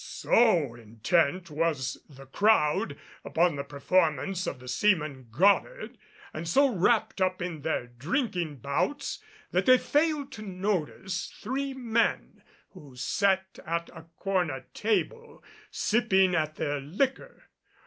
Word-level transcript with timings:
So 0.03 0.73
intent 0.73 1.51
was 1.51 1.99
the 2.09 2.25
crowd 2.25 2.97
upon 3.23 3.55
the 3.55 3.63
performance 3.63 4.47
of 4.47 4.57
the 4.57 4.67
seaman 4.67 5.27
Goddard 5.29 5.95
and 6.33 6.47
so 6.47 6.73
wrapped 6.73 7.21
up 7.21 7.39
in 7.39 7.61
their 7.61 7.85
drinking 7.85 8.61
bouts 8.61 9.19
that 9.51 9.67
they 9.67 9.77
failed 9.77 10.31
to 10.31 10.41
notice 10.41 11.31
three 11.39 11.75
men 11.75 12.41
who 12.71 12.95
sat 12.95 13.59
at 13.63 13.91
a 13.95 14.07
corner 14.17 14.65
table 14.73 15.43
sipping 15.69 16.33
at 16.33 16.55
their 16.55 16.79
liquor. 16.79 17.43